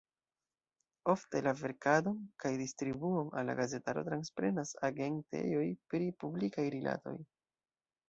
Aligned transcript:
Ofte 1.13 1.41
la 1.47 1.53
verkadon 1.59 2.15
kaj 2.45 2.51
distribuon 2.63 3.31
al 3.43 3.49
la 3.51 3.57
gazetaro 3.61 4.07
transprenas 4.11 4.75
agentejoj 4.93 5.71
pri 5.93 6.13
publikaj 6.25 6.71
rilatoj. 6.79 7.19